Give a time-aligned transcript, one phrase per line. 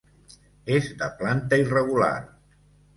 [0.77, 2.13] És de planta irregular.